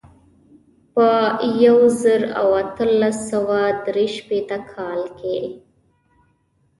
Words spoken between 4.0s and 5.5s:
شپېته کال کې.